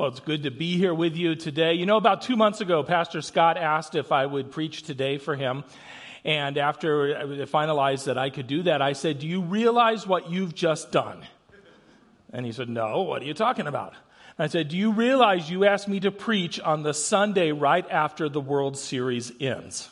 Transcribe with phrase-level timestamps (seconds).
[0.00, 1.74] Well, it's good to be here with you today.
[1.74, 5.36] You know, about two months ago, Pastor Scott asked if I would preach today for
[5.36, 5.62] him.
[6.24, 10.30] And after I finalized that I could do that, I said, Do you realize what
[10.30, 11.20] you've just done?
[12.32, 13.92] And he said, No, what are you talking about?
[14.38, 18.30] I said, Do you realize you asked me to preach on the Sunday right after
[18.30, 19.90] the World Series ends?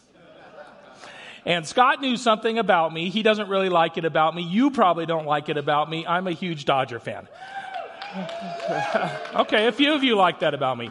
[1.44, 3.10] And Scott knew something about me.
[3.10, 4.42] He doesn't really like it about me.
[4.42, 6.06] You probably don't like it about me.
[6.06, 7.28] I'm a huge Dodger fan.
[9.34, 10.90] okay, a few of you like that about me.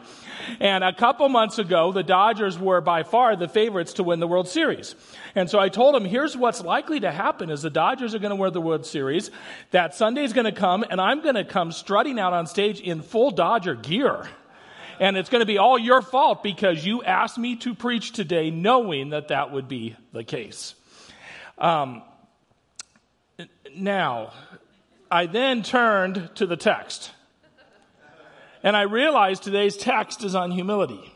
[0.60, 4.28] And a couple months ago, the Dodgers were by far the favorites to win the
[4.28, 4.96] World Series.
[5.34, 8.30] And so I told him, here's what's likely to happen is the Dodgers are going
[8.30, 9.32] to win the World Series.
[9.72, 13.02] That Sunday's going to come and I'm going to come strutting out on stage in
[13.02, 14.28] full Dodger gear.
[15.00, 18.52] And it's going to be all your fault because you asked me to preach today
[18.52, 20.76] knowing that that would be the case.
[21.58, 22.04] Um,
[23.76, 24.34] now,
[25.10, 27.12] I then turned to the text.
[28.64, 31.14] And I realized today's text is on humility.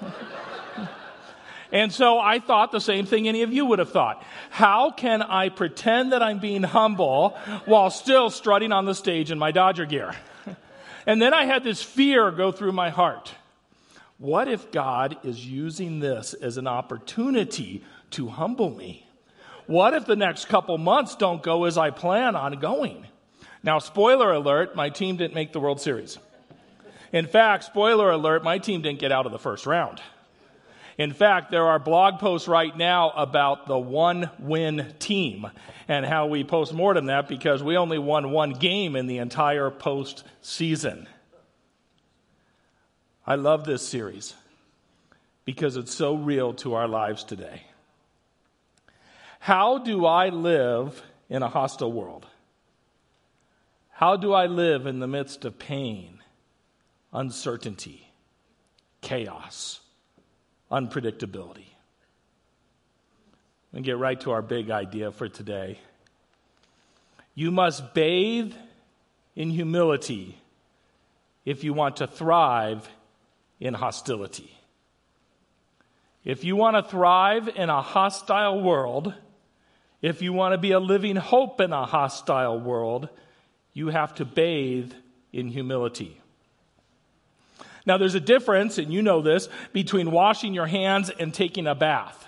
[1.72, 4.22] and so I thought the same thing any of you would have thought.
[4.50, 7.30] How can I pretend that I'm being humble
[7.64, 10.14] while still strutting on the stage in my Dodger gear?
[11.06, 13.34] and then I had this fear go through my heart.
[14.18, 19.08] What if God is using this as an opportunity to humble me?
[19.66, 23.06] What if the next couple months don't go as I plan on going?
[23.62, 26.18] Now, spoiler alert, my team didn't make the World Series.
[27.12, 30.00] In fact, spoiler alert, my team didn't get out of the first round.
[30.98, 35.46] In fact, there are blog posts right now about the one win team
[35.88, 39.70] and how we post mortem that because we only won one game in the entire
[39.70, 41.06] postseason.
[43.26, 44.34] I love this series
[45.44, 47.62] because it's so real to our lives today.
[49.38, 52.26] How do I live in a hostile world?
[54.02, 56.18] How do I live in the midst of pain,
[57.12, 58.12] uncertainty,
[59.00, 59.78] chaos,
[60.72, 61.68] unpredictability?
[63.72, 65.78] And get right to our big idea for today.
[67.36, 68.52] You must bathe
[69.36, 70.36] in humility
[71.44, 72.88] if you want to thrive
[73.60, 74.50] in hostility.
[76.24, 79.14] If you want to thrive in a hostile world,
[80.00, 83.08] if you want to be a living hope in a hostile world,
[83.72, 84.92] you have to bathe
[85.32, 86.20] in humility.
[87.84, 91.74] Now, there's a difference, and you know this, between washing your hands and taking a
[91.74, 92.26] bath.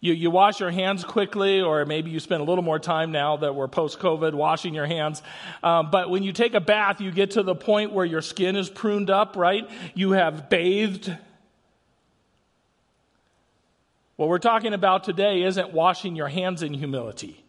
[0.00, 3.38] You, you wash your hands quickly, or maybe you spend a little more time now
[3.38, 5.22] that we're post COVID washing your hands.
[5.62, 8.56] Um, but when you take a bath, you get to the point where your skin
[8.56, 9.68] is pruned up, right?
[9.94, 11.14] You have bathed.
[14.16, 17.42] What we're talking about today isn't washing your hands in humility.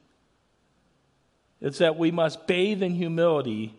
[1.61, 3.73] It's that we must bathe in humility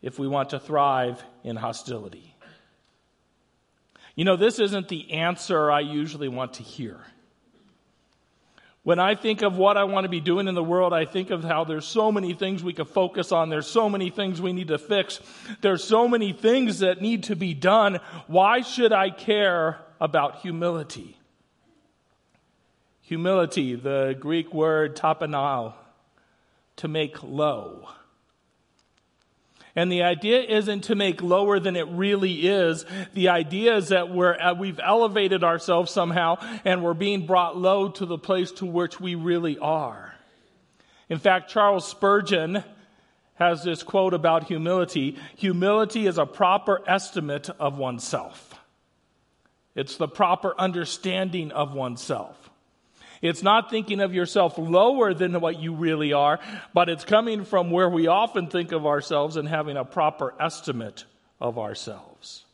[0.00, 2.34] if we want to thrive in hostility.
[4.14, 7.00] You know, this isn't the answer I usually want to hear.
[8.84, 11.30] When I think of what I want to be doing in the world, I think
[11.30, 13.48] of how there's so many things we could focus on.
[13.48, 15.20] There's so many things we need to fix.
[15.62, 17.98] There's so many things that need to be done.
[18.26, 21.16] Why should I care about humility?
[23.00, 25.72] Humility, the Greek word tapanao,
[26.76, 27.88] to make low.
[29.76, 32.84] And the idea isn't to make lower than it really is.
[33.14, 37.88] The idea is that we're, uh, we've elevated ourselves somehow and we're being brought low
[37.90, 40.14] to the place to which we really are.
[41.08, 42.62] In fact, Charles Spurgeon
[43.34, 45.18] has this quote about humility.
[45.36, 48.54] Humility is a proper estimate of oneself.
[49.74, 52.43] It's the proper understanding of oneself.
[53.24, 56.38] It's not thinking of yourself lower than what you really are,
[56.74, 61.06] but it's coming from where we often think of ourselves and having a proper estimate
[61.40, 62.44] of ourselves.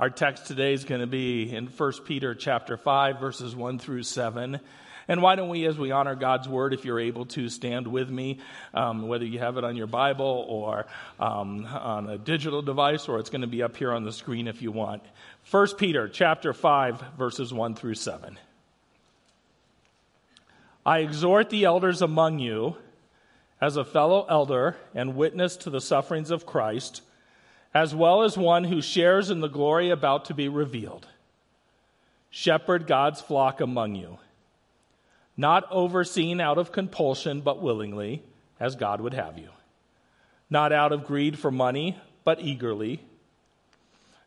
[0.00, 4.04] Our text today is going to be in 1 Peter chapter 5 verses 1 through
[4.04, 4.58] 7.
[5.08, 8.08] And why don't we, as we honor God's word, if you're able to stand with
[8.08, 8.40] me,
[8.72, 10.86] um, whether you have it on your Bible or
[11.20, 14.48] um, on a digital device, or it's going to be up here on the screen
[14.48, 15.02] if you want.
[15.50, 18.38] 1 Peter chapter 5 verses 1 through 7.
[20.86, 22.76] I exhort the elders among you
[23.60, 27.02] as a fellow elder and witness to the sufferings of Christ,
[27.74, 31.08] as well as one who shares in the glory about to be revealed.
[32.30, 34.18] Shepherd God's flock among you,
[35.36, 38.22] not overseen out of compulsion, but willingly,
[38.60, 39.48] as God would have you.
[40.48, 43.00] Not out of greed for money, but eagerly.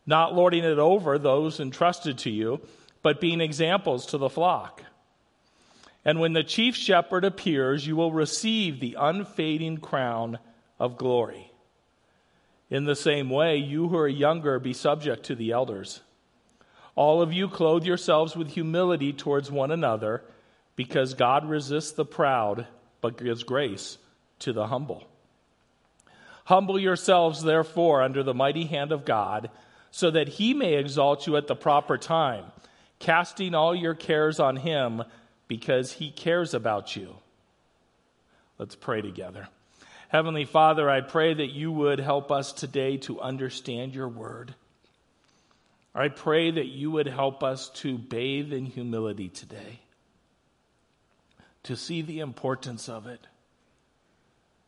[0.06, 2.60] Not lording it over those entrusted to you,
[3.02, 4.84] but being examples to the flock.
[6.06, 10.40] And when the chief shepherd appears, you will receive the unfading crown
[10.80, 11.52] of glory.
[12.70, 16.02] In the same way, you who are younger, be subject to the elders.
[16.96, 20.24] All of you clothe yourselves with humility towards one another,
[20.76, 22.68] because God resists the proud,
[23.02, 23.98] but gives grace
[24.40, 25.08] to the humble.
[26.46, 29.50] Humble yourselves, therefore, under the mighty hand of God,
[29.92, 32.46] so that he may exalt you at the proper time,
[33.00, 35.04] casting all your cares on him,
[35.50, 37.18] because he cares about you.
[38.58, 39.50] Let's pray together.
[40.08, 44.56] Heavenly Father, I pray that you would help us today to understand your word.
[45.94, 49.80] I pray that you would help us to bathe in humility today,
[51.64, 53.20] to see the importance of it,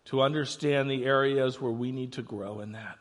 [0.05, 2.97] to understand the areas where we need to grow in that.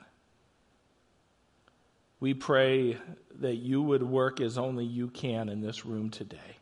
[2.21, 2.99] We pray
[3.41, 6.60] that you would work as only you can in this room today.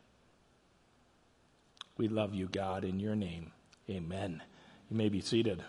[1.99, 3.51] We love you, God, in your name.
[3.89, 4.41] Amen.
[4.89, 5.61] You may be seated.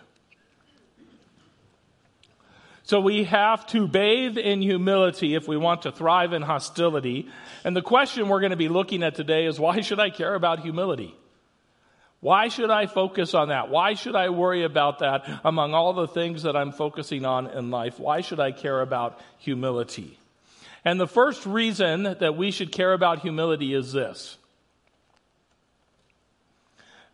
[2.83, 7.27] So we have to bathe in humility if we want to thrive in hostility.
[7.65, 10.33] And the question we're going to be looking at today is why should I care
[10.33, 11.13] about humility?
[12.21, 13.69] Why should I focus on that?
[13.69, 17.71] Why should I worry about that among all the things that I'm focusing on in
[17.71, 17.99] life?
[17.99, 20.17] Why should I care about humility?
[20.85, 24.37] And the first reason that we should care about humility is this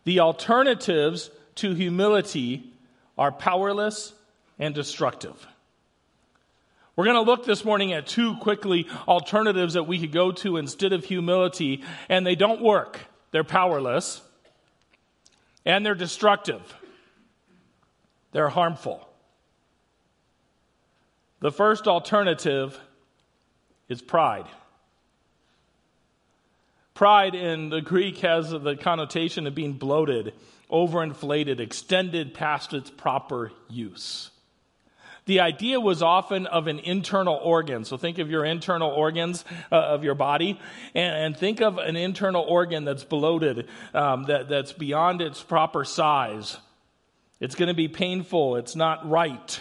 [0.08, 2.72] the alternatives to humility
[3.18, 4.14] are powerless
[4.58, 5.46] and destructive.
[6.96, 10.56] We're going to look this morning at two quickly alternatives that we could go to
[10.56, 12.98] instead of humility, and they don't work.
[13.32, 14.22] They're powerless
[15.66, 16.62] and they're destructive.
[18.32, 19.06] They're harmful.
[21.40, 22.80] The first alternative
[23.90, 24.46] is pride.
[26.98, 30.34] Pride in the Greek has the connotation of being bloated,
[30.68, 34.32] overinflated, extended past its proper use.
[35.26, 37.84] The idea was often of an internal organ.
[37.84, 40.58] So think of your internal organs uh, of your body
[40.92, 45.84] and, and, think of an internal organ that's bloated, um, that, that's beyond its proper
[45.84, 46.56] size.
[47.38, 48.56] It's going to be painful.
[48.56, 49.60] It's not right.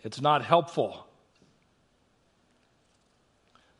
[0.00, 1.07] It's not helpful.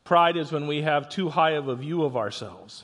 [0.09, 2.83] Pride is when we have too high of a view of ourselves.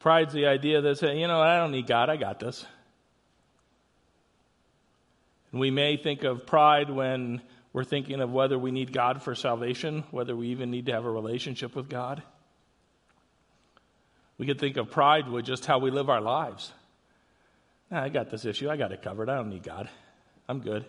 [0.00, 2.66] Pride's the idea that says, you know, I don't need God, I got this.
[5.52, 7.42] And we may think of pride when
[7.72, 11.04] we're thinking of whether we need God for salvation, whether we even need to have
[11.04, 12.20] a relationship with God.
[14.36, 16.72] We could think of pride with just how we live our lives.
[17.88, 18.68] Nah, I got this issue.
[18.68, 19.28] I got it covered.
[19.28, 19.88] I don't need God.
[20.48, 20.84] I'm good.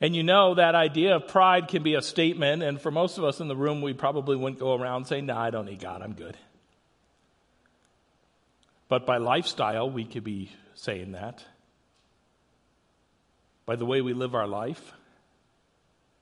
[0.00, 3.24] And you know that idea of pride can be a statement, and for most of
[3.24, 6.02] us in the room, we probably wouldn't go around saying, No, I don't need God,
[6.02, 6.36] I'm good.
[8.88, 11.44] But by lifestyle, we could be saying that.
[13.64, 14.92] By the way we live our life,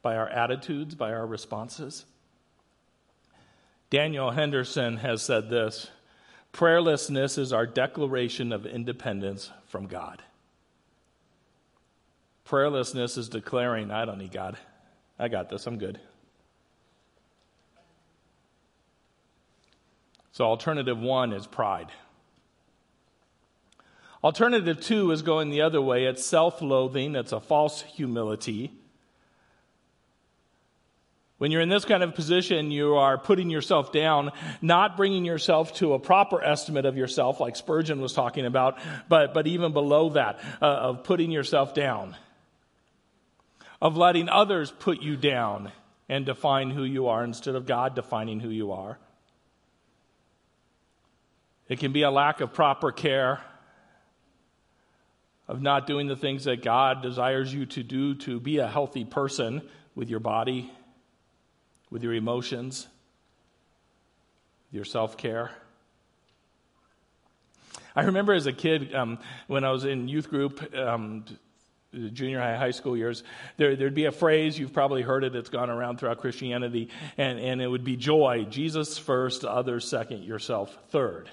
[0.02, 2.04] by our attitudes, by our responses.
[3.90, 5.90] Daniel Henderson has said this
[6.52, 10.22] Prayerlessness is our declaration of independence from God.
[12.48, 14.58] Prayerlessness is declaring, I don't need God.
[15.18, 15.66] I got this.
[15.66, 15.98] I'm good.
[20.32, 21.90] So, alternative one is pride.
[24.22, 26.04] Alternative two is going the other way.
[26.06, 28.72] It's self loathing, it's a false humility.
[31.38, 34.30] When you're in this kind of position, you are putting yourself down,
[34.62, 39.34] not bringing yourself to a proper estimate of yourself, like Spurgeon was talking about, but,
[39.34, 42.16] but even below that, uh, of putting yourself down
[43.84, 45.70] of letting others put you down
[46.08, 48.98] and define who you are instead of God defining who you are.
[51.68, 53.42] It can be a lack of proper care,
[55.46, 59.04] of not doing the things that God desires you to do to be a healthy
[59.04, 59.60] person
[59.94, 60.72] with your body,
[61.90, 62.86] with your emotions,
[64.72, 65.50] your self care.
[67.94, 71.26] I remember as a kid um, when I was in youth group, um,
[72.12, 73.22] junior high, high school years,
[73.56, 77.38] there, there'd be a phrase, you've probably heard it, it's gone around throughout Christianity, and,
[77.38, 78.46] and it would be joy.
[78.48, 81.30] Jesus first, others second, yourself third.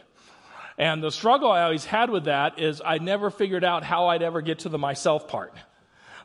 [0.77, 4.21] And the struggle I always had with that is I never figured out how I'd
[4.21, 5.53] ever get to the myself part.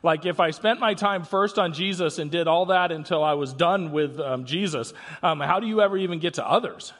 [0.03, 3.33] Like if I spent my time first on Jesus and did all that until I
[3.33, 6.93] was done with um, Jesus, um, how do you ever even get to others?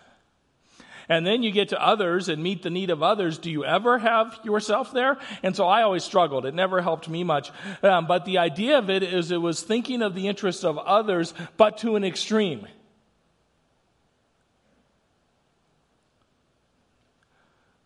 [1.10, 3.38] And then you get to others and meet the need of others.
[3.38, 5.18] Do you ever have yourself there?
[5.42, 6.46] And so I always struggled.
[6.46, 7.52] It never helped me much.
[7.82, 11.34] Um, but the idea of it is it was thinking of the interests of others,
[11.56, 12.68] but to an extreme.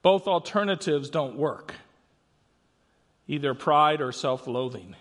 [0.02, 1.76] Both alternatives don't work.
[3.28, 4.96] either pride or self loathing.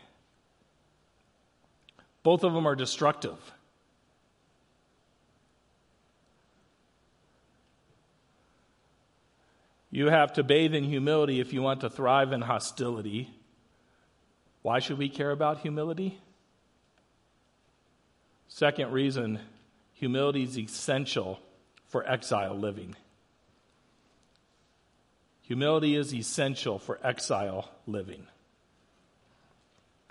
[2.22, 3.38] Both of them are destructive.
[9.90, 13.30] You have to bathe in humility if you want to thrive in hostility.
[14.62, 16.18] Why should we care about humility?
[18.48, 19.40] Second reason
[19.92, 21.40] humility is essential
[21.86, 22.94] for exile living.
[25.42, 28.26] Humility is essential for exile living.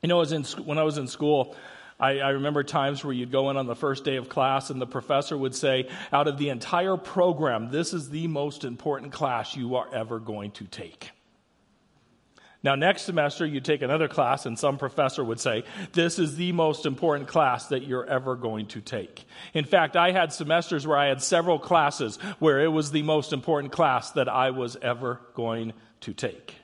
[0.04, 1.56] You know, in, when I was in school,
[2.00, 4.80] I, I, remember times where you'd go in on the first day of class and
[4.82, 9.56] the professor would say, out of the entire program, this is the most important class
[9.56, 11.12] you are ever going to take.
[12.62, 15.64] Now, next semester, you take another class, and some professor would say,
[15.94, 19.24] This is the most important class that you're ever going to take.
[19.54, 23.32] In fact, I had semesters where I had several classes where it was the most
[23.32, 26.56] important class that I was ever going to take.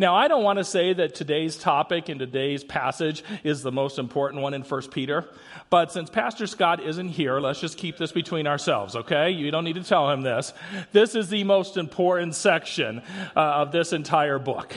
[0.00, 3.98] Now, I don't want to say that today's topic and today's passage is the most
[3.98, 5.28] important one in 1 Peter,
[5.68, 9.28] but since Pastor Scott isn't here, let's just keep this between ourselves, okay?
[9.28, 10.54] You don't need to tell him this.
[10.92, 13.02] This is the most important section
[13.36, 14.74] uh, of this entire book.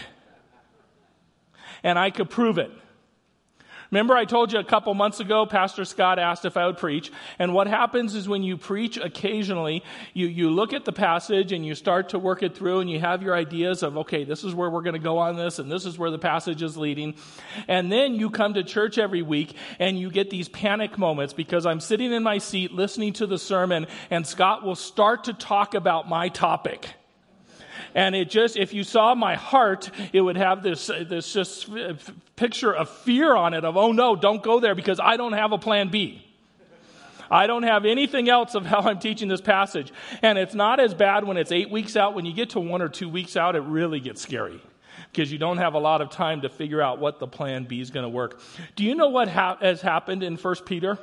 [1.84, 2.72] And I could prove it.
[3.94, 7.12] Remember, I told you a couple months ago, Pastor Scott asked if I would preach.
[7.38, 9.84] And what happens is when you preach occasionally,
[10.16, 13.00] you, you look at the passage and you start to work it through and you
[13.00, 15.72] have your ideas of, okay, this is where we're going to go on this and
[15.72, 17.14] this is where the passage is leading.
[17.68, 21.68] And then you come to church every week and you get these panic moments because
[21.68, 25.76] I'm sitting in my seat listening to the sermon and Scott will start to talk
[25.76, 26.90] about my topic.
[27.96, 31.70] And it just, if you saw my heart, it would have this, this just
[32.36, 35.52] picture of fear on it of, oh no, don't go there because I don't have
[35.52, 36.26] a plan B.
[37.30, 39.92] I don't have anything else of how I'm teaching this passage.
[40.22, 42.14] And it's not as bad when it's eight weeks out.
[42.14, 44.62] When you get to one or two weeks out, it really gets scary
[45.12, 47.80] because you don't have a lot of time to figure out what the plan B
[47.80, 48.40] is going to work.
[48.76, 50.98] Do you know what ha- has happened in 1 Peter?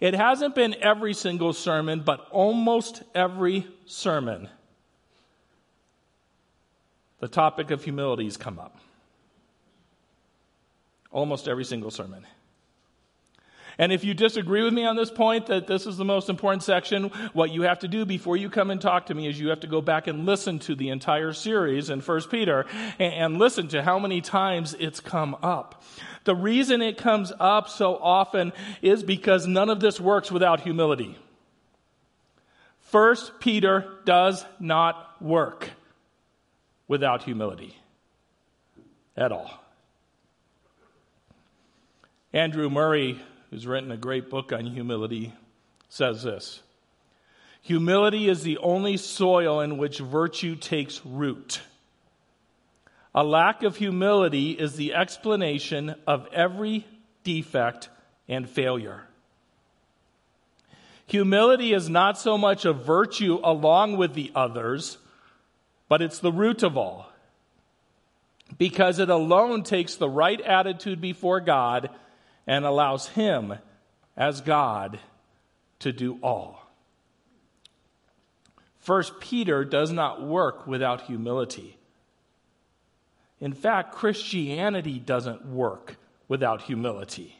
[0.00, 4.48] It hasn't been every single sermon, but almost every sermon
[7.20, 8.78] the topic of humility has come up.
[11.12, 12.26] Almost every single sermon.
[13.78, 16.62] And if you disagree with me on this point, that this is the most important
[16.62, 19.48] section, what you have to do before you come and talk to me is you
[19.48, 22.66] have to go back and listen to the entire series in 1 Peter
[22.98, 25.82] and, listen to how many times it's come up.
[26.24, 31.16] The reason it comes up so often is because none of this works without humility.
[32.80, 35.70] First Peter does not work
[36.90, 37.76] without humility
[39.16, 39.62] at all.
[42.32, 45.32] Andrew Murray, who's written a great book on humility,
[45.88, 46.60] says this
[47.62, 51.60] Humility is the only soil in which virtue takes root.
[53.14, 56.84] A lack of humility is the explanation of every
[57.22, 57.88] defect
[58.28, 59.04] and failure.
[61.06, 64.98] Humility is not so much a virtue along with the others
[65.90, 67.10] but it's the root of all.
[68.56, 71.90] Because it alone takes the right attitude before God
[72.46, 73.54] and allows Him,
[74.16, 75.00] as God,
[75.80, 76.70] to do all.
[78.78, 81.76] First Peter does not work without humility.
[83.40, 85.96] In fact, Christianity doesn't work
[86.28, 87.39] without humility.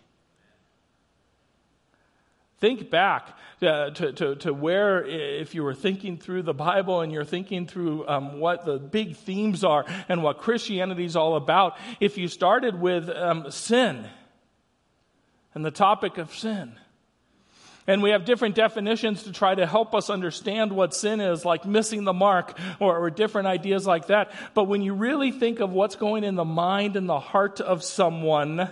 [2.60, 7.10] Think back uh, to, to, to, where, if you were thinking through the Bible and
[7.10, 11.78] you're thinking through um, what the big themes are and what Christianity is all about,
[12.00, 14.06] if you started with um, sin
[15.54, 16.74] and the topic of sin.
[17.86, 21.64] And we have different definitions to try to help us understand what sin is, like
[21.64, 24.32] missing the mark or, or different ideas like that.
[24.52, 27.82] But when you really think of what's going in the mind and the heart of
[27.82, 28.68] someone,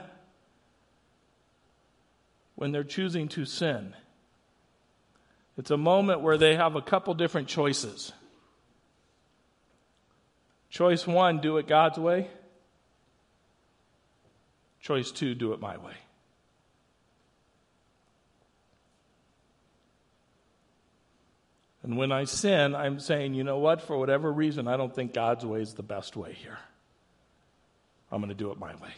[2.59, 3.95] when they're choosing to sin.
[5.57, 8.12] It's a moment where they have a couple different choices.
[10.69, 12.29] Choice one, do it God's way.
[14.81, 15.95] Choice two, do it my way.
[21.85, 23.83] And when I sin, I'm saying, you know what?
[23.83, 26.59] For whatever reason, I don't think God's way is the best way here.
[28.11, 28.95] I'm going to do it my way.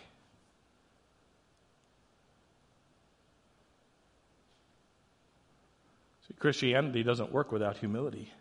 [6.40, 8.32] Christianity doesn't work without humility.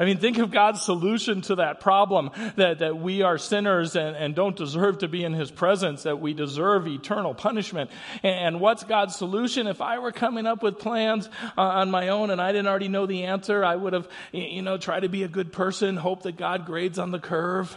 [0.00, 4.14] I mean, think of God's solution to that problem that, that we are sinners and,
[4.14, 7.90] and don't deserve to be in His presence, that we deserve eternal punishment.
[8.22, 9.66] And, and what's God's solution?
[9.66, 11.28] If I were coming up with plans
[11.58, 14.62] uh, on my own and I didn't already know the answer, I would have, you
[14.62, 17.76] know, tried to be a good person, hope that God grades on the curve.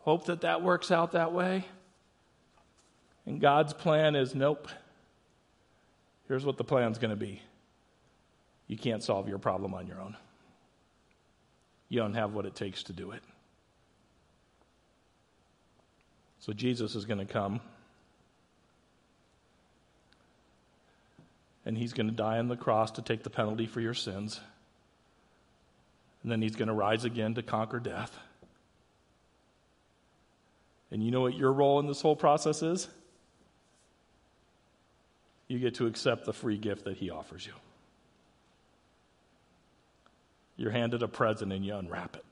[0.00, 1.66] hope that that works out that way.
[3.26, 4.68] And God's plan is nope.
[6.28, 7.40] Here's what the plan's going to be
[8.68, 10.16] you can't solve your problem on your own,
[11.88, 13.22] you don't have what it takes to do it.
[16.40, 17.60] So Jesus is going to come.
[21.66, 24.40] And he's going to die on the cross to take the penalty for your sins.
[26.22, 28.16] And then he's going to rise again to conquer death.
[30.90, 32.88] And you know what your role in this whole process is?
[35.48, 37.52] You get to accept the free gift that he offers you.
[40.56, 42.24] You're handed a present and you unwrap it.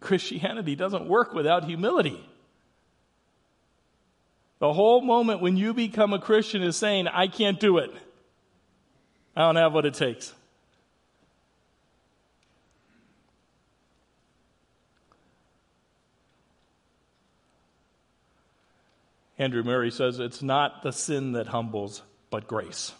[0.00, 2.28] Christianity doesn't work without humility.
[4.58, 7.90] The whole moment when you become a Christian is saying, I can't do it.
[9.34, 10.32] I don't have what it takes.
[19.42, 22.92] Andrew Murray says it's not the sin that humbles, but grace.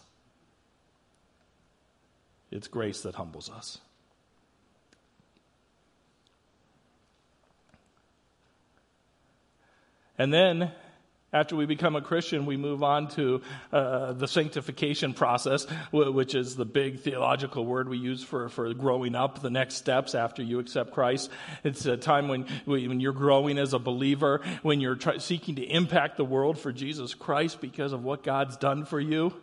[2.51, 3.77] It's grace that humbles us.
[10.17, 10.73] And then
[11.33, 16.55] after we become a Christian, we move on to uh, the sanctification process, which is
[16.55, 20.59] the big theological word we use for, for growing up, the next steps after you
[20.59, 21.31] accept Christ.
[21.63, 25.63] It's a time when, when you're growing as a believer, when you're try- seeking to
[25.63, 29.33] impact the world for Jesus Christ because of what God's done for you.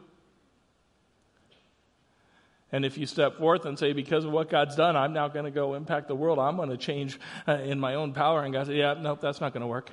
[2.73, 5.45] And if you step forth and say, because of what God's done, I'm now going
[5.45, 7.19] to go impact the world, I'm going to change
[7.49, 8.45] uh, in my own power.
[8.45, 9.91] And God said, yeah, nope, that's not going to work.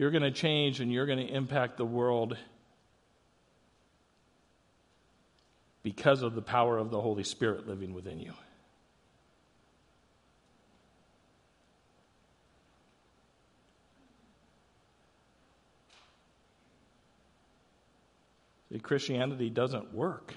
[0.00, 2.34] You're going to change and you're going to impact the world
[5.82, 8.32] because of the power of the Holy Spirit living within you.
[18.72, 20.32] See, Christianity doesn't work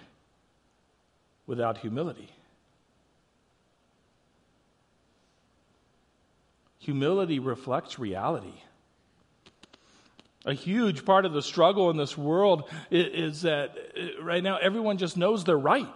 [1.47, 2.27] without humility.
[6.79, 8.55] Humility reflects reality.
[10.45, 14.97] A huge part of the struggle in this world is, that uh, right now everyone
[14.97, 15.87] just knows they're right.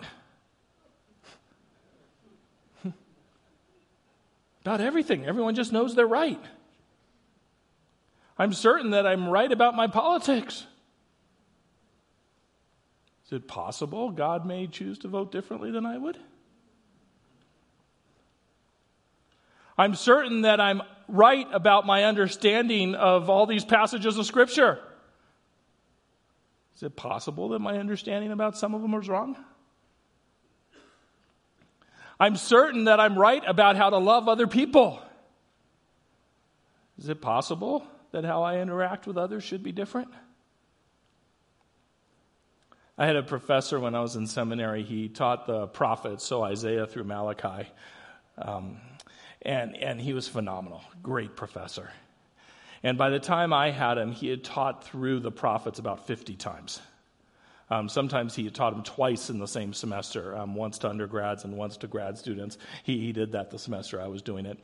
[4.62, 6.42] about everything, everyone just knows they're right.
[8.38, 10.66] I'm certain that I'm right about my politics.
[13.26, 16.18] Is it possible God may choose to vote differently than I would?
[19.78, 24.80] I'm certain that I'm right about my understanding of all these passages of Scripture.
[26.76, 29.36] Is it possible that my understanding about some of them is wrong?
[32.20, 35.02] I'm certain that I'm right about how to love other people.
[36.98, 40.10] Is it possible that how I interact with others should be different?
[42.98, 44.84] I had a professor when I was in seminary.
[44.84, 47.70] He taught the prophets, so Isaiah through Malachi.
[48.40, 48.78] Um,
[49.48, 50.84] and, and he was phenomenal.
[51.02, 51.90] Great professor.
[52.84, 56.36] And by the time I had him, he had taught through the prophets about 50
[56.36, 56.82] times.
[57.70, 61.58] Um, sometimes he taught them twice in the same semester, um, once to undergrads and
[61.58, 62.58] once to grad students.
[62.84, 64.58] He, he did that the semester I was doing it.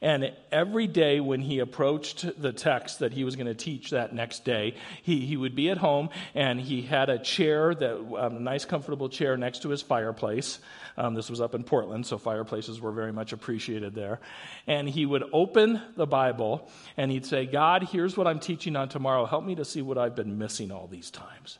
[0.00, 4.14] And every day when he approached the text that he was going to teach that
[4.14, 8.36] next day, he, he would be at home and he had a chair, that, um,
[8.36, 10.58] a nice comfortable chair next to his fireplace.
[10.96, 14.18] Um, this was up in Portland, so fireplaces were very much appreciated there.
[14.66, 18.88] And he would open the Bible and he'd say, God, here's what I'm teaching on
[18.88, 19.26] tomorrow.
[19.26, 21.58] Help me to see what I've been missing all these times.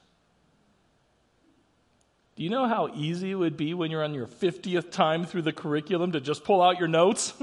[2.37, 5.42] Do you know how easy it would be when you're on your 50th time through
[5.42, 7.33] the curriculum to just pull out your notes?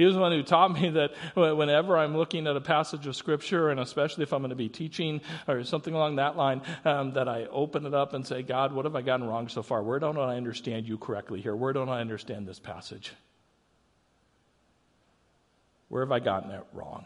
[0.00, 3.14] He was the one who taught me that whenever I'm looking at a passage of
[3.14, 7.12] Scripture, and especially if I'm going to be teaching or something along that line, um,
[7.12, 9.82] that I open it up and say, God, what have I gotten wrong so far?
[9.82, 11.54] Where don't I understand you correctly here?
[11.54, 13.12] Where don't I understand this passage?
[15.90, 17.04] Where have I gotten it wrong?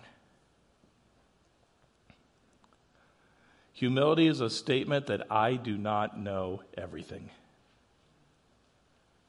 [3.75, 7.31] Humility is a statement that I do not know everything.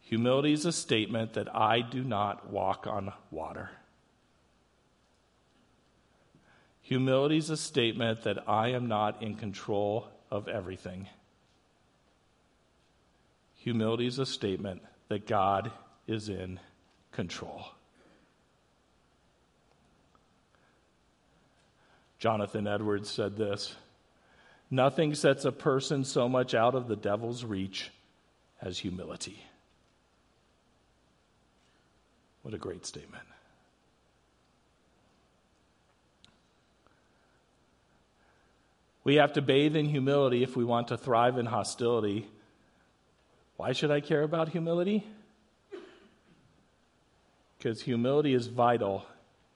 [0.02, 3.72] Humility is a statement that I do not walk on water.
[6.84, 11.08] Humility is a statement that I am not in control of everything.
[13.56, 15.72] Humility is a statement that God
[16.06, 16.60] is in
[17.12, 17.66] control.
[22.20, 23.76] Jonathan Edwards said this
[24.76, 27.92] Nothing sets a person so much out of the devil's reach
[28.62, 29.42] as humility.
[32.42, 33.24] What a great statement.
[39.06, 42.28] We have to bathe in humility if we want to thrive in hostility.
[43.56, 45.08] Why should I care about humility?
[47.58, 49.06] Because humility is vital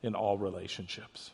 [0.02, 1.32] in all relationships.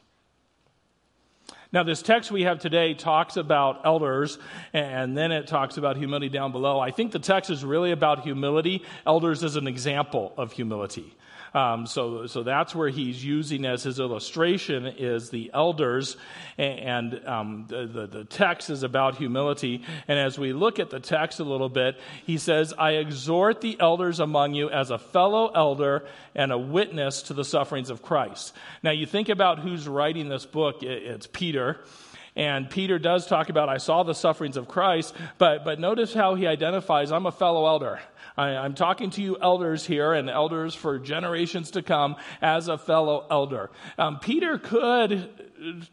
[1.75, 4.39] Now, this text we have today talks about elders,
[4.71, 6.79] and then it talks about humility down below.
[6.79, 8.81] I think the text is really about humility.
[9.05, 11.13] Elders is an example of humility.
[11.53, 16.17] Um, so, so that's where he's using as his illustration is the elders,
[16.57, 19.83] and, um, the, the, the text is about humility.
[20.07, 23.77] And as we look at the text a little bit, he says, I exhort the
[23.79, 28.53] elders among you as a fellow elder and a witness to the sufferings of Christ.
[28.83, 31.79] Now, you think about who's writing this book, it's Peter.
[32.35, 36.35] And Peter does talk about, I saw the sufferings of Christ, but, but notice how
[36.35, 37.99] he identifies, I'm a fellow elder.
[38.37, 42.77] I, am talking to you elders here and elders for generations to come as a
[42.77, 43.69] fellow elder.
[43.97, 45.29] Um, Peter could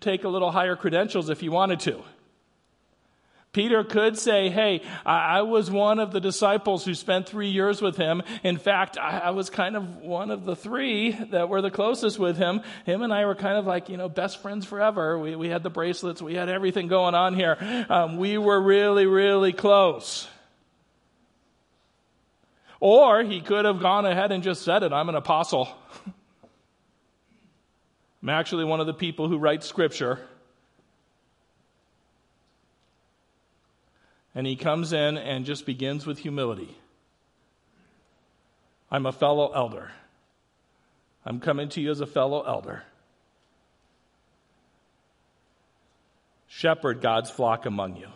[0.01, 2.03] take a little higher credentials if he wanted to.
[3.53, 7.99] Peter could say, Hey, I was one of the disciples who spent three years with
[7.99, 8.23] him.
[8.43, 12.39] In fact, I was kind of one of the three that were the closest with
[12.39, 12.63] him.
[12.87, 15.19] Him and I were kind of like, you know, best friends forever.
[15.19, 17.59] We, we had the bracelets, we had everything going on here.
[17.91, 20.27] Um, we were really, really close.
[22.81, 25.69] Or he could have gone ahead and just said it I'm an apostle.
[28.23, 30.21] I'm actually one of the people who write scripture.
[34.35, 36.77] And he comes in and just begins with humility.
[38.91, 39.91] I'm a fellow elder.
[41.25, 42.83] I'm coming to you as a fellow elder.
[46.49, 48.09] Shepherd God's flock among you.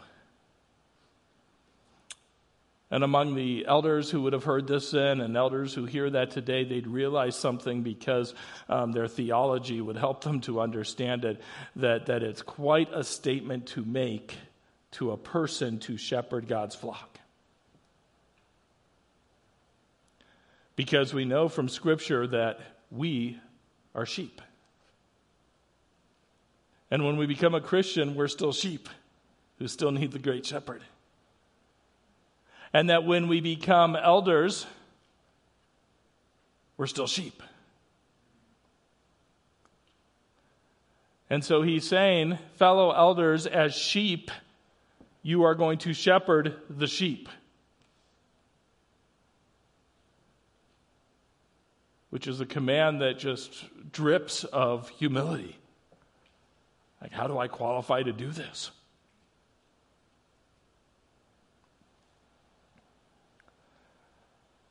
[2.90, 6.30] And among the elders who would have heard this then and elders who hear that
[6.30, 8.32] today, they'd realize something because
[8.68, 11.40] um, their theology would help them to understand it
[11.76, 14.36] that, that it's quite a statement to make
[14.96, 17.18] to a person to shepherd God's flock.
[20.74, 23.38] Because we know from Scripture that we
[23.94, 24.42] are sheep.
[26.90, 28.88] And when we become a Christian, we're still sheep
[29.58, 30.82] who still need the great shepherd
[32.76, 34.66] and that when we become elders,
[36.76, 37.42] we're still sheep.
[41.30, 44.30] And so he's saying, fellow elders, as sheep,
[45.26, 47.28] you are going to shepherd the sheep.
[52.10, 55.58] Which is a command that just drips of humility.
[57.02, 58.70] Like, how do I qualify to do this?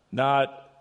[0.09, 0.71] not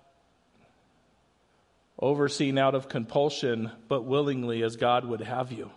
[1.98, 5.72] overseen out of compulsion, but willingly as God would have you.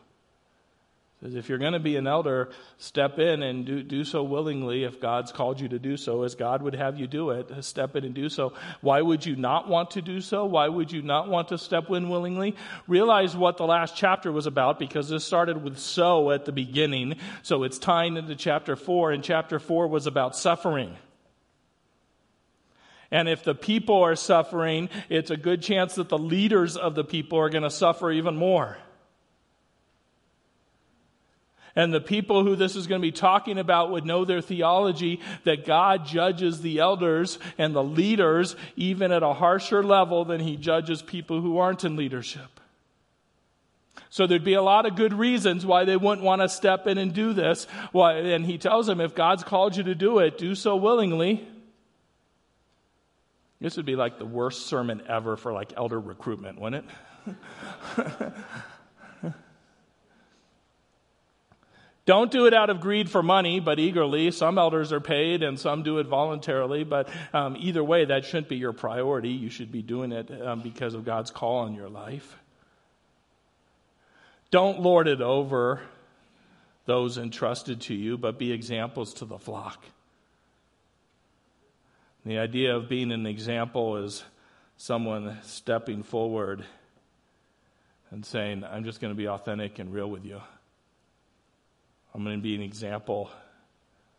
[1.21, 4.83] Says if you're going to be an elder, step in and do, do so willingly
[4.83, 7.63] if God's called you to do so, as God would have you do it.
[7.63, 8.53] Step in and do so.
[8.81, 10.45] Why would you not want to do so?
[10.45, 12.55] Why would you not want to step in willingly?
[12.87, 17.15] Realize what the last chapter was about because this started with so at the beginning.
[17.41, 20.95] So it's tying into chapter four, and chapter four was about suffering.
[23.09, 27.03] And if the people are suffering, it's a good chance that the leaders of the
[27.03, 28.77] people are going to suffer even more.
[31.77, 35.21] And the people who this is going to be talking about would know their theology
[35.43, 40.57] that God judges the elders and the leaders even at a harsher level than he
[40.57, 42.59] judges people who aren't in leadership.
[44.09, 46.97] So there'd be a lot of good reasons why they wouldn't want to step in
[46.97, 47.67] and do this.
[47.93, 51.47] and he tells them, if God's called you to do it, do so willingly.
[53.61, 56.85] This would be like the worst sermon ever for like elder recruitment, wouldn't
[57.27, 57.35] it?
[62.07, 64.31] Don't do it out of greed for money, but eagerly.
[64.31, 68.47] Some elders are paid and some do it voluntarily, but um, either way, that shouldn't
[68.47, 69.27] be your priority.
[69.29, 72.37] You should be doing it um, because of God's call on your life.
[74.51, 75.81] Don't lord it over
[76.85, 79.83] those entrusted to you, but be examples to the flock.
[82.25, 84.23] The idea of being an example is
[84.77, 86.63] someone stepping forward
[88.11, 90.39] and saying, I'm just going to be authentic and real with you.
[92.17, 93.29] I'm going to be an example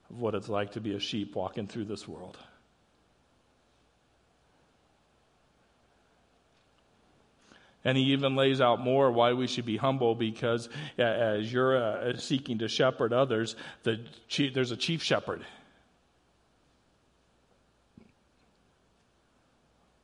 [0.08, 2.38] of what it's like to be a sheep walking through this world.
[7.84, 12.16] And he even lays out more why we should be humble because as you're uh,
[12.18, 15.44] seeking to shepherd others, the chief, there's a chief shepherd.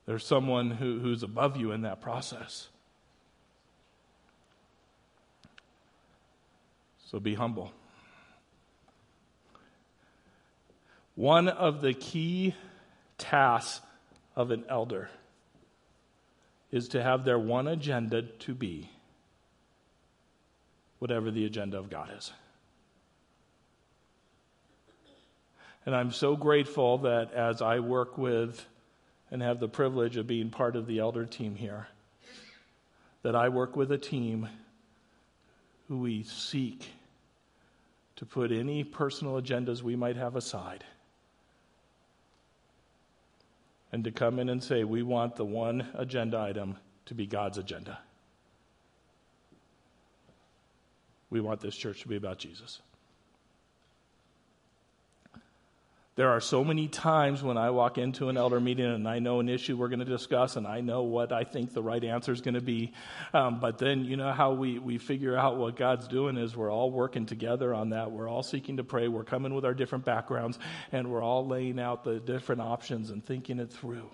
[0.07, 2.67] There's someone who, who's above you in that process.
[7.07, 7.73] So be humble.
[11.15, 12.55] One of the key
[13.19, 13.85] tasks
[14.35, 15.09] of an elder
[16.73, 18.91] is to have their one agenda to be
[20.99, 22.33] whatever the agenda of God is.
[25.87, 28.65] And I'm so grateful that as I work with
[29.31, 31.87] and have the privilege of being part of the elder team here,
[33.23, 34.49] that I work with a team
[35.89, 36.89] who we seek
[38.17, 40.85] to put any personal agendas we might have aside
[43.95, 46.77] and to come in and say, we want the one agenda item
[47.07, 47.97] to be God's agenda.
[51.31, 52.83] We want this church to be about Jesus.
[56.17, 59.41] There are so many times when I walk into an elder meeting and I know
[59.41, 62.31] an issue we're going to discuss and I know what I think the right answer
[62.31, 62.93] is going to be.
[63.33, 66.71] Um, but then, you know, how we, we figure out what God's doing is we're
[66.71, 68.13] all working together on that.
[68.13, 69.09] We're all seeking to pray.
[69.09, 70.57] We're coming with our different backgrounds
[70.93, 74.09] and we're all laying out the different options and thinking it through.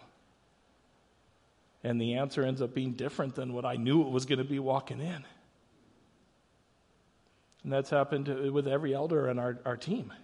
[1.84, 4.44] And the answer ends up being different than what I knew it was going to
[4.44, 5.22] be walking in.
[7.62, 10.14] And that's happened with every elder in our, our team.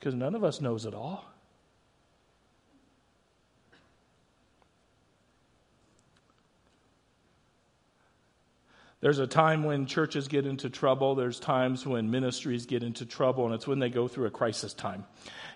[0.00, 1.26] Because none of us knows it all.
[9.02, 11.14] There's a time when churches get into trouble.
[11.14, 14.74] There's times when ministries get into trouble, and it's when they go through a crisis
[14.74, 15.04] time.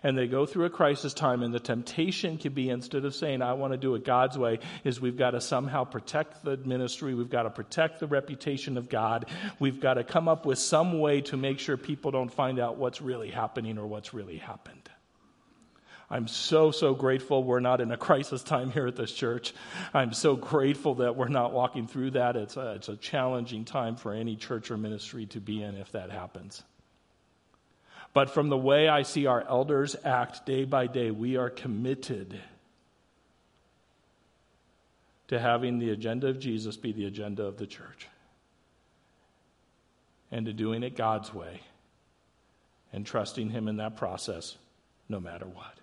[0.05, 3.41] And they go through a crisis time, and the temptation can be instead of saying,
[3.41, 7.15] I want to do it God's way, is we've got to somehow protect the ministry.
[7.15, 9.25] We've got to protect the reputation of God.
[9.59, 12.77] We've got to come up with some way to make sure people don't find out
[12.77, 14.91] what's really happening or what's really happened.
[16.11, 19.55] I'm so, so grateful we're not in a crisis time here at this church.
[19.95, 22.37] I'm so grateful that we're not walking through that.
[22.37, 25.93] It's a, it's a challenging time for any church or ministry to be in if
[25.93, 26.63] that happens.
[28.15, 32.41] But from the way I see our elders act day by day, we are committed
[35.29, 38.09] to having the agenda of Jesus be the agenda of the church
[40.31, 41.61] and to doing it God's way
[42.93, 44.57] and trusting Him in that process
[45.09, 45.79] no matter what.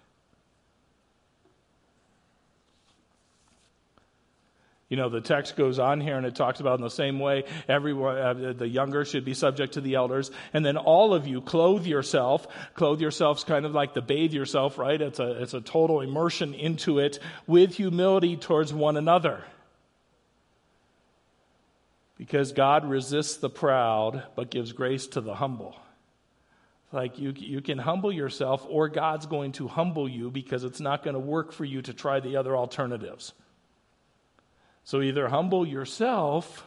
[4.92, 7.46] You know, the text goes on here and it talks about in the same way,
[7.70, 10.32] everyone, uh, the younger should be subject to the elders.
[10.52, 12.46] And then all of you clothe yourself.
[12.74, 15.02] Clothe yourselves kind of like the bathe yourself, right?
[15.02, 19.46] It's a, it's a total immersion into it with humility towards one another.
[22.18, 25.74] Because God resists the proud, but gives grace to the humble.
[26.92, 31.02] Like you, you can humble yourself, or God's going to humble you because it's not
[31.02, 33.32] going to work for you to try the other alternatives.
[34.84, 36.66] So either humble yourself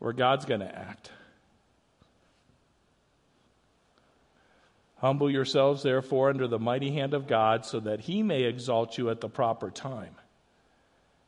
[0.00, 1.10] or God's going to act.
[4.98, 9.10] Humble yourselves, therefore, under the mighty hand of God, so that he may exalt you
[9.10, 10.14] at the proper time,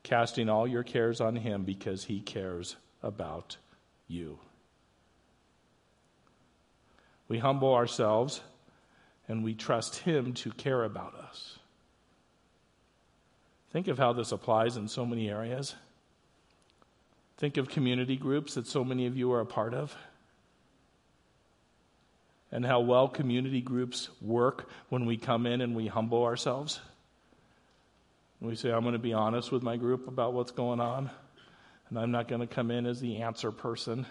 [0.03, 3.57] casting all your cares on him because he cares about
[4.09, 4.39] you.
[7.29, 8.41] We humble ourselves
[9.29, 11.59] and we trust him to care about us.
[13.77, 15.75] Think of how this applies in so many areas.
[17.37, 19.95] Think of community groups that so many of you are a part of.
[22.51, 26.81] And how well community groups work when we come in and we humble ourselves.
[28.41, 31.11] we say, I'm going to be honest with my group about what's going on,
[31.91, 34.07] and I'm not going to come in as the answer person.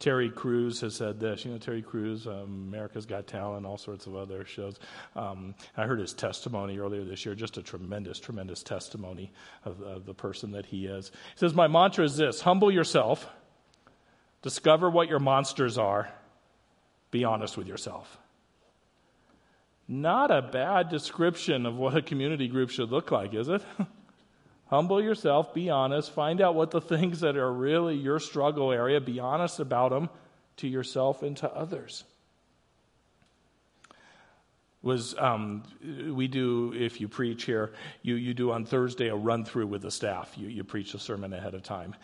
[0.00, 1.44] Terry Crews has said this.
[1.44, 4.78] You know, Terry Crews, um, America's Got Talent, all sorts of other shows.
[5.14, 9.32] Um, I heard his testimony earlier this year, just a tremendous, tremendous testimony
[9.64, 11.10] of, of the person that he is.
[11.34, 13.26] He says, My mantra is this humble yourself,
[14.42, 16.12] discover what your monsters are,
[17.10, 18.18] be honest with yourself.
[19.86, 23.62] Not a bad description of what a community group should look like, is it?
[24.66, 29.00] Humble yourself, be honest, find out what the things that are really your struggle area,
[29.00, 30.08] be honest about them
[30.56, 32.04] to yourself and to others.
[34.82, 35.62] was um,
[36.10, 37.72] we do if you preach here
[38.02, 40.34] you, you do on thursday a run through with the staff.
[40.36, 41.94] You, you preach the sermon ahead of time.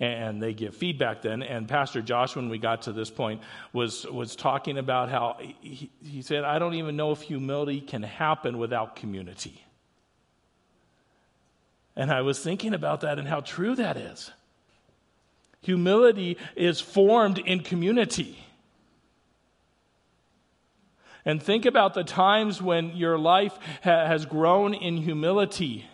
[0.00, 1.42] And they give feedback then.
[1.42, 5.90] And pastor josh when we got to this point was was talking about how he,
[6.04, 9.60] he said i don't even know if humility can happen without community
[11.98, 14.30] and i was thinking about that and how true that is
[15.60, 18.38] humility is formed in community
[21.28, 23.52] and think about the times when your life
[23.84, 25.84] ha- has grown in humility.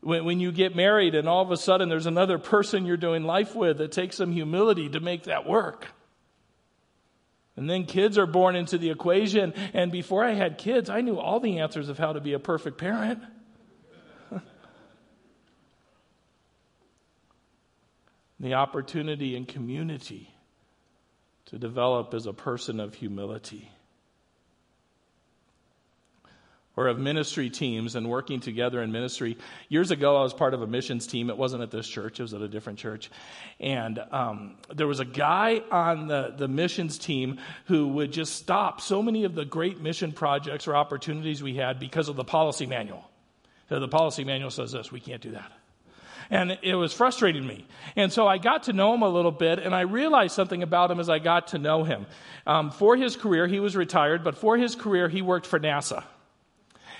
[0.00, 3.24] When, when you get married and all of a sudden there's another person you're doing
[3.24, 5.88] life with, it takes some humility to make that work.
[7.54, 9.52] And then kids are born into the equation.
[9.74, 12.38] And before I had kids, I knew all the answers of how to be a
[12.38, 13.22] perfect parent.
[18.40, 20.30] The opportunity and community
[21.46, 23.70] to develop as a person of humility.
[26.74, 29.38] Or of ministry teams and working together in ministry.
[29.70, 31.30] Years ago, I was part of a missions team.
[31.30, 33.10] It wasn't at this church, it was at a different church.
[33.58, 38.82] And um, there was a guy on the, the missions team who would just stop
[38.82, 42.66] so many of the great mission projects or opportunities we had because of the policy
[42.66, 43.10] manual.
[43.70, 45.50] So the policy manual says this we can't do that
[46.30, 47.66] and it was frustrating me.
[47.94, 50.90] And so I got to know him a little bit, and I realized something about
[50.90, 52.06] him as I got to know him.
[52.46, 56.04] Um, for his career, he was retired, but for his career, he worked for NASA.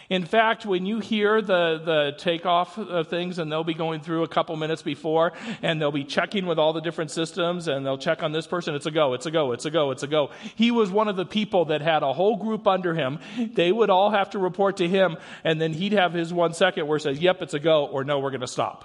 [0.09, 4.23] In fact, when you hear the, the takeoff of things, and they'll be going through
[4.23, 7.99] a couple minutes before, and they'll be checking with all the different systems, and they'll
[7.99, 10.07] check on this person, it's a go, it's a go, it's a go, it's a
[10.07, 10.31] go.
[10.55, 13.19] He was one of the people that had a whole group under him.
[13.37, 16.87] They would all have to report to him, and then he'd have his one second
[16.87, 18.85] where it says, yep, it's a go, or no, we're going to stop.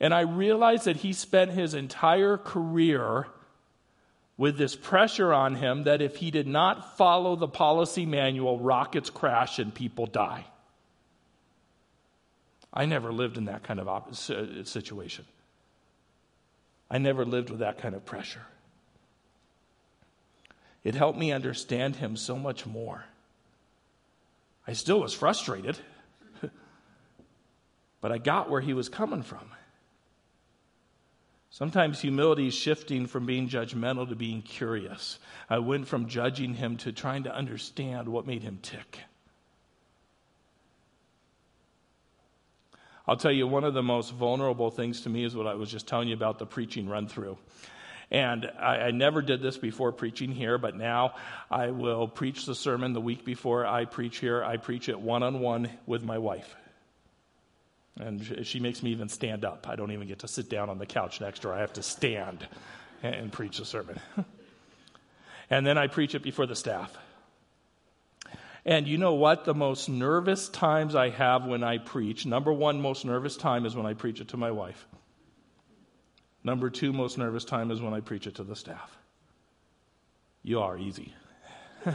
[0.00, 3.26] And I realized that he spent his entire career
[4.36, 9.10] with this pressure on him that if he did not follow the policy manual, rockets
[9.10, 10.44] crash and people die.
[12.72, 14.16] I never lived in that kind of
[14.68, 15.24] situation.
[16.88, 18.46] I never lived with that kind of pressure.
[20.84, 23.04] It helped me understand him so much more.
[24.66, 25.76] I still was frustrated,
[28.00, 29.50] but I got where he was coming from.
[31.50, 35.18] Sometimes humility is shifting from being judgmental to being curious.
[35.48, 39.00] I went from judging him to trying to understand what made him tick.
[43.06, 45.70] I'll tell you, one of the most vulnerable things to me is what I was
[45.70, 47.38] just telling you about the preaching run through.
[48.10, 51.14] And I, I, never did this before preaching here, but now
[51.50, 54.44] I will preach the sermon the week before I preach here.
[54.44, 56.54] I preach it one on one with my wife.
[57.98, 59.66] And she makes me even stand up.
[59.68, 61.54] I don't even get to sit down on the couch next to her.
[61.54, 62.46] I have to stand
[63.02, 63.98] and preach the sermon.
[65.50, 66.96] and then I preach it before the staff.
[68.64, 69.44] And you know what?
[69.44, 73.74] The most nervous times I have when I preach, number one, most nervous time is
[73.74, 74.86] when I preach it to my wife.
[76.44, 78.96] Number two, most nervous time is when I preach it to the staff.
[80.42, 81.14] You are easy.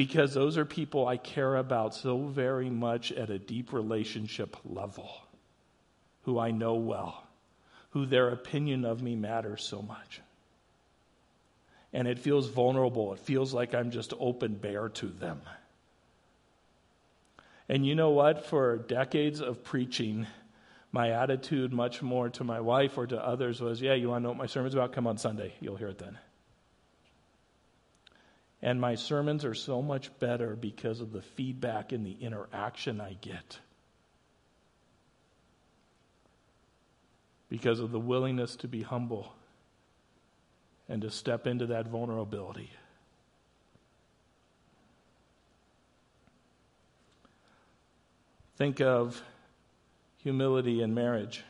[0.00, 5.10] because those are people I care about so very much at a deep relationship level,
[6.22, 7.22] who I know well,
[7.90, 10.22] who their opinion of me matters so much.
[11.92, 13.12] And it feels vulnerable.
[13.12, 15.42] It feels like I'm just open bare to them.
[17.68, 18.46] And you know what?
[18.46, 20.26] For decades of preaching,
[20.92, 24.22] my attitude, much more to my wife or to others, was yeah, you want to
[24.22, 24.94] know what my sermon's about?
[24.94, 25.52] Come on Sunday.
[25.60, 26.16] You'll hear it then.
[28.62, 33.14] And my sermons are so much better because of the feedback and the interaction I
[33.14, 33.58] get.
[37.48, 39.32] Because of the willingness to be humble
[40.88, 42.70] and to step into that vulnerability.
[48.56, 49.22] Think of
[50.18, 51.44] humility in marriage.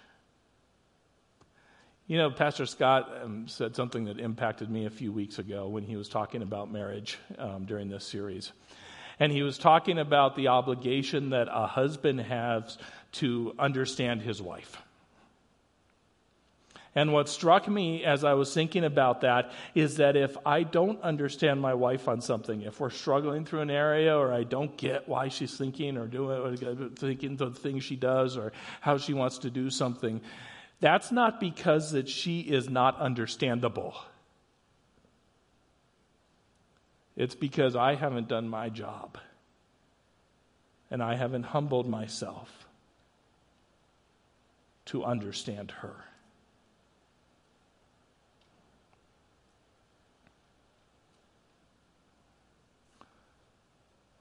[2.11, 5.85] You know, Pastor Scott um, said something that impacted me a few weeks ago when
[5.85, 8.51] he was talking about marriage um, during this series.
[9.21, 12.79] And he was talking about the obligation that a husband has
[13.13, 14.83] to understand his wife.
[16.97, 21.01] And what struck me as I was thinking about that is that if I don't
[21.03, 25.09] understand my wife on something, if we're struggling through an area or I don't get
[25.09, 28.51] why she's thinking or doing or thinking the things she does or
[28.81, 30.21] how she wants to do something,
[30.81, 33.95] that's not because that she is not understandable.
[37.17, 39.19] It's because I haven't done my job
[40.91, 42.67] and I haven't humbled myself
[44.87, 46.05] to understand her.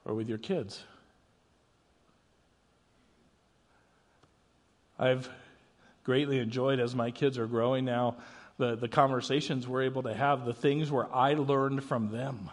[0.04, 0.84] Or with your kids.
[4.98, 5.30] I've
[6.04, 8.16] greatly enjoyed as my kids are growing now
[8.60, 12.50] the, the conversations we're able to have, the things where I learned from them.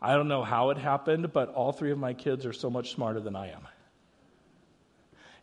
[0.00, 2.92] I don't know how it happened, but all three of my kids are so much
[2.92, 3.66] smarter than I am.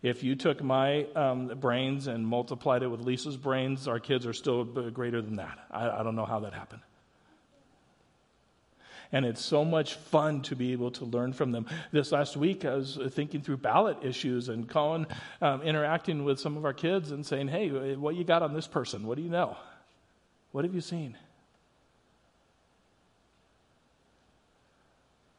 [0.03, 4.33] If you took my um, brains and multiplied it with Lisa's brains, our kids are
[4.33, 5.57] still greater than that.
[5.71, 6.81] I, I don't know how that happened.
[9.13, 11.67] And it's so much fun to be able to learn from them.
[11.91, 15.05] This last week, I was thinking through ballot issues and Colin
[15.39, 18.65] um, interacting with some of our kids and saying, Hey, what you got on this
[18.65, 19.05] person?
[19.05, 19.55] What do you know?
[20.51, 21.15] What have you seen?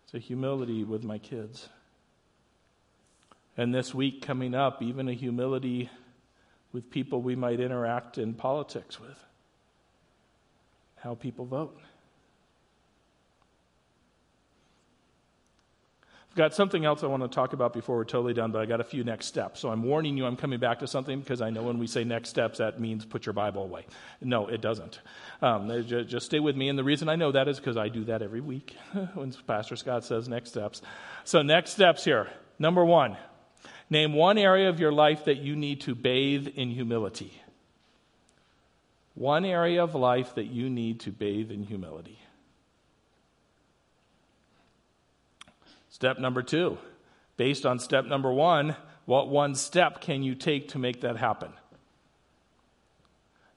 [0.05, 1.69] It's a humility with my kids.
[3.57, 5.91] And this week coming up, even a humility
[6.73, 9.19] with people we might interact in politics with,
[10.97, 11.77] how people vote.
[16.35, 18.81] Got something else I want to talk about before we're totally done, but I got
[18.81, 19.61] a few next steps.
[19.61, 22.05] So I'm warning you, I'm coming back to something because I know when we say
[22.05, 23.87] next steps, that means put your Bible away.
[24.21, 25.01] No, it doesn't.
[25.43, 26.69] Um, just stay with me.
[26.69, 28.77] And the reason I know that is because I do that every week
[29.15, 30.83] when Pastor Scott says next steps.
[31.25, 32.29] So, next steps here.
[32.59, 33.17] Number one,
[33.91, 37.41] Name one area of your life that you need to bathe in humility.
[39.15, 42.19] One area of life that you need to bathe in humility.
[45.95, 46.77] Step number two.
[47.37, 48.75] Based on step number one,
[49.05, 51.53] what one step can you take to make that happen?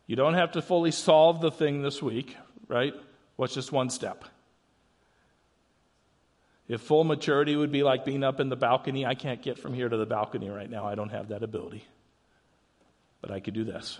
[0.05, 2.93] You don't have to fully solve the thing this week, right?
[3.37, 4.23] What's just one step?
[6.67, 9.73] If full maturity would be like being up in the balcony, I can't get from
[9.73, 10.85] here to the balcony right now.
[10.85, 11.85] I don't have that ability.
[13.19, 13.97] But I could do this.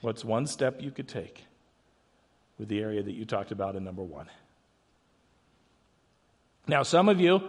[0.00, 1.44] What's one step you could take
[2.58, 4.30] with the area that you talked about in number one?
[6.66, 7.42] Now, some of you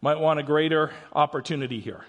[0.00, 2.04] might want a greater opportunity here.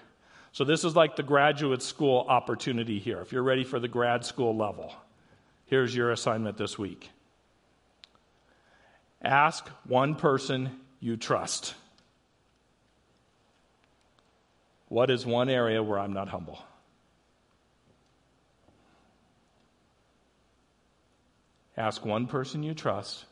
[0.52, 3.20] So, this is like the graduate school opportunity here.
[3.20, 4.92] If you're ready for the grad school level,
[5.66, 7.10] here's your assignment this week.
[9.22, 11.74] Ask one person you trust.
[14.88, 16.58] What is one area where I'm not humble?
[21.76, 23.24] Ask one person you trust.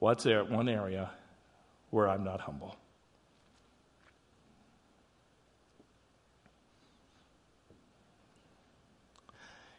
[0.00, 1.10] What's there one area
[1.90, 2.76] where I'm not humble?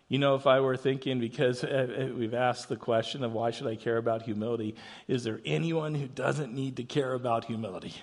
[0.07, 3.49] You know, if I were thinking, because uh, uh, we've asked the question of why
[3.49, 4.76] should I care about humility,
[5.07, 7.95] is there anyone who doesn't need to care about humility?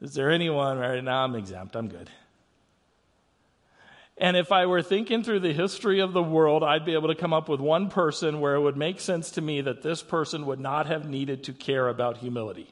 [0.00, 1.24] Is there anyone right now?
[1.24, 2.08] I'm exempt, I'm good.
[4.18, 7.14] And if I were thinking through the history of the world, I'd be able to
[7.14, 10.46] come up with one person where it would make sense to me that this person
[10.46, 12.68] would not have needed to care about humility.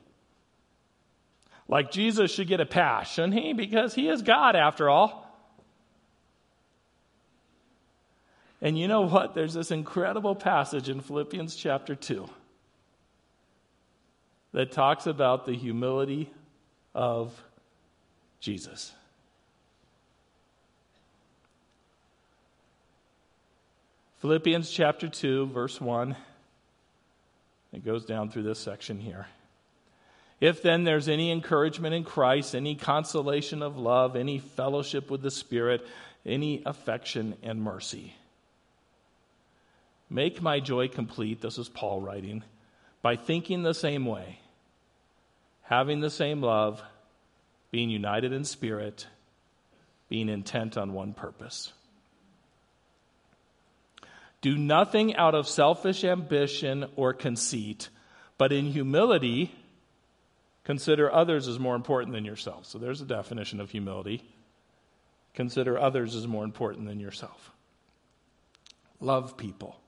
[1.68, 3.52] Like Jesus should get a pass, shouldn't he?
[3.52, 5.22] Because he is God after all.
[8.62, 9.34] And you know what?
[9.34, 12.26] There's this incredible passage in Philippians chapter 2
[14.52, 16.30] that talks about the humility
[16.94, 17.38] of
[18.40, 18.94] Jesus.
[24.24, 26.16] Philippians chapter 2, verse 1.
[27.74, 29.26] It goes down through this section here.
[30.40, 35.30] If then there's any encouragement in Christ, any consolation of love, any fellowship with the
[35.30, 35.86] Spirit,
[36.24, 38.14] any affection and mercy
[40.08, 42.44] Make my joy complete, this is Paul writing,
[43.02, 44.38] by thinking the same way,
[45.62, 46.82] having the same love,
[47.70, 49.06] being united in spirit,
[50.08, 51.74] being intent on one purpose.
[54.44, 57.88] Do nothing out of selfish ambition or conceit,
[58.36, 59.50] but in humility,
[60.64, 62.66] consider others as more important than yourself.
[62.66, 64.22] So there's a definition of humility.
[65.32, 67.52] Consider others as more important than yourself.
[69.00, 69.80] Love people.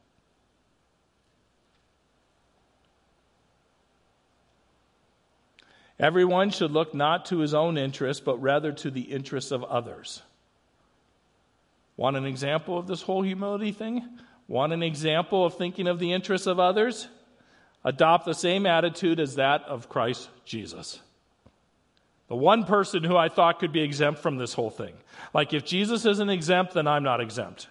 [6.01, 10.23] Everyone should look not to his own interests, but rather to the interests of others.
[11.99, 14.03] Want an example of this whole humility thing?
[14.49, 17.09] Want an example of thinking of the interests of others?
[17.85, 21.01] Adopt the same attitude as that of Christ Jesus.
[22.29, 24.95] The one person who I thought could be exempt from this whole thing.
[25.33, 27.69] Like, if Jesus isn't exempt, then I'm not exempt.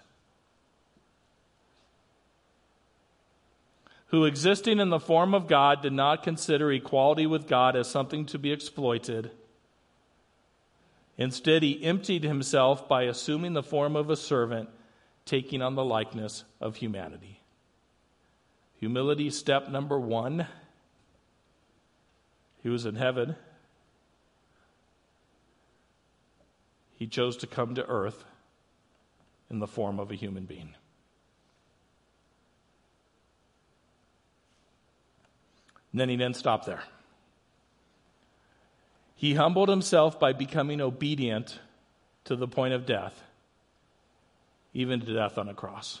[4.08, 8.24] who existing in the form of God did not consider equality with God as something
[8.26, 9.30] to be exploited.
[11.18, 14.68] Instead, he emptied himself by assuming the form of a servant,
[15.26, 17.40] taking on the likeness of humanity.
[18.78, 20.46] Humility, step number one.
[22.62, 23.36] He was in heaven.
[26.94, 28.24] He chose to come to earth
[29.50, 30.74] in the form of a human being.
[35.92, 36.82] And then he didn't stop there.
[39.14, 41.58] He humbled himself by becoming obedient
[42.24, 43.22] to the point of death,
[44.76, 46.00] even to death on a cross.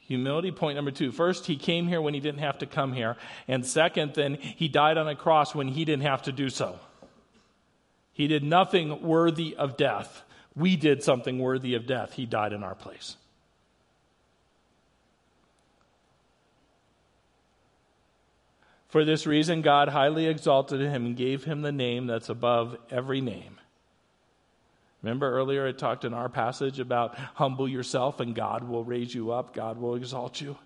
[0.00, 1.10] Humility, point number two.
[1.10, 3.16] First, he came here when he didn't have to come here.
[3.48, 6.78] And second, then, he died on a cross when he didn't have to do so.
[8.12, 10.24] He did nothing worthy of death.
[10.54, 12.12] We did something worthy of death.
[12.12, 13.16] He died in our place.
[18.88, 23.22] For this reason, God highly exalted him and gave him the name that's above every
[23.22, 23.56] name.
[25.02, 29.32] Remember earlier I talked in our passage about humble yourself and God will raise you
[29.32, 30.56] up, God will exalt you.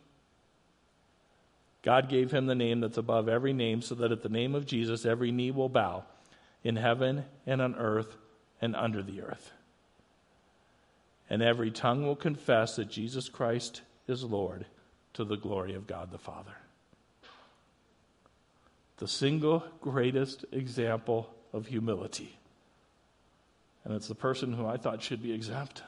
[1.83, 4.67] God gave him the name that's above every name so that at the name of
[4.67, 6.05] Jesus every knee will bow
[6.65, 8.17] in heaven and on earth
[8.61, 9.53] and under the earth.
[11.31, 14.67] And every tongue will confess that Jesus Christ is Lord
[15.15, 16.57] to the glory of God the Father
[18.99, 22.39] the single greatest example of humility.
[23.87, 25.85] And it's the person who I thought should be exempt.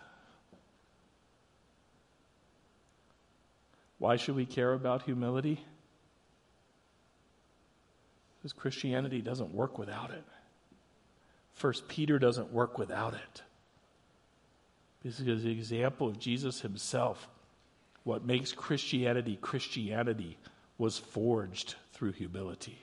[3.99, 5.61] Why should we care about humility?
[8.37, 10.23] Because Christianity doesn't work without it.
[11.55, 13.43] First Peter doesn't work without it.
[15.03, 17.29] Because the example of Jesus himself,
[18.05, 20.39] what makes Christianity Christianity,
[20.79, 22.79] was forged through humility.